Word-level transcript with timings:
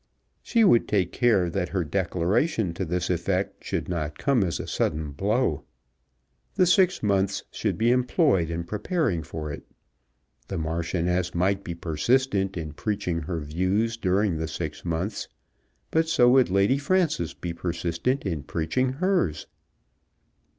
She 0.41 0.63
would 0.63 0.87
take 0.87 1.11
care 1.11 1.47
that 1.47 1.69
her 1.69 1.83
declaration 1.83 2.73
to 2.73 2.85
this 2.85 3.07
effect 3.11 3.63
should 3.63 3.87
not 3.87 4.17
come 4.17 4.43
as 4.43 4.59
a 4.59 4.65
sudden 4.65 5.11
blow. 5.11 5.63
The 6.55 6.65
six 6.65 7.03
months 7.03 7.43
should 7.51 7.77
be 7.77 7.91
employed 7.91 8.49
in 8.49 8.63
preparing 8.63 9.21
for 9.21 9.51
it. 9.51 9.61
The 10.47 10.57
Marchioness 10.57 11.35
might 11.35 11.63
be 11.63 11.75
persistent 11.75 12.57
in 12.57 12.73
preaching 12.73 13.19
her 13.21 13.41
views 13.41 13.95
during 13.95 14.37
the 14.37 14.47
six 14.47 14.83
months, 14.83 15.27
but 15.91 16.07
so 16.09 16.29
would 16.29 16.49
Lady 16.49 16.79
Frances 16.79 17.35
be 17.35 17.53
persistent 17.53 18.25
in 18.25 18.41
preaching 18.41 18.93
hers. 18.93 19.45